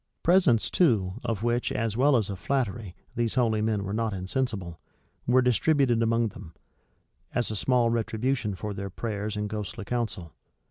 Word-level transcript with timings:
Presents 0.23 0.71
too, 0.71 1.13
of 1.23 1.43
which, 1.43 1.71
as 1.71 1.95
well 1.95 2.17
as 2.17 2.31
of 2.31 2.39
flattery, 2.39 2.95
these 3.15 3.35
holy 3.35 3.61
men 3.61 3.83
were 3.83 3.93
not 3.93 4.13
insensible, 4.15 4.79
were 5.27 5.43
distributed 5.43 6.01
among 6.01 6.29
them, 6.29 6.55
as 7.35 7.51
a 7.51 7.55
small 7.55 7.91
retribution 7.91 8.55
for 8.55 8.73
their 8.73 8.89
prayers 8.89 9.37
and 9.37 9.47
ghostly 9.47 9.85
counsel. 9.85 10.33